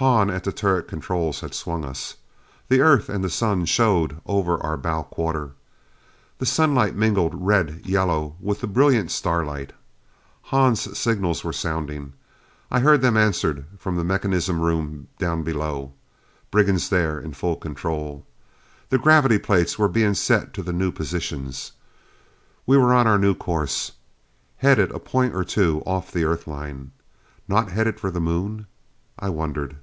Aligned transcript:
Hahn 0.00 0.30
at 0.30 0.44
the 0.44 0.52
turret 0.52 0.86
controls 0.86 1.40
had 1.40 1.54
swung 1.54 1.84
us. 1.84 2.14
The 2.68 2.80
Earth 2.80 3.08
and 3.08 3.24
the 3.24 3.28
Sun 3.28 3.64
showed 3.64 4.20
over 4.26 4.56
our 4.62 4.76
bow 4.76 5.02
quarter. 5.02 5.54
The 6.38 6.46
sunlight 6.46 6.94
mingled 6.94 7.32
red 7.34 7.80
yellow 7.84 8.36
with 8.38 8.60
the 8.60 8.68
brilliant 8.68 9.10
starlight. 9.10 9.72
Hahn's 10.52 10.96
signals 10.96 11.42
were 11.42 11.52
sounding; 11.52 12.12
I 12.70 12.78
heard 12.78 13.00
them 13.02 13.16
answered 13.16 13.64
from 13.76 13.96
the 13.96 14.04
mechanism 14.04 14.60
rooms 14.60 15.08
down 15.18 15.42
below. 15.42 15.94
Brigands 16.52 16.88
there 16.90 17.18
in 17.18 17.32
full 17.32 17.56
control. 17.56 18.24
The 18.90 18.98
gravity 18.98 19.38
plates 19.38 19.80
were 19.80 19.88
being 19.88 20.14
set 20.14 20.54
to 20.54 20.62
the 20.62 20.72
new 20.72 20.92
positions: 20.92 21.72
We 22.68 22.76
were 22.76 22.94
on 22.94 23.08
our 23.08 23.18
new 23.18 23.34
course. 23.34 23.90
Headed 24.58 24.92
a 24.92 25.00
point 25.00 25.34
or 25.34 25.42
two 25.42 25.82
off 25.84 26.12
the 26.12 26.22
Earthline. 26.22 26.90
Not 27.48 27.72
headed 27.72 27.98
for 27.98 28.12
the 28.12 28.20
Moon? 28.20 28.66
I 29.18 29.28
wondered. 29.30 29.74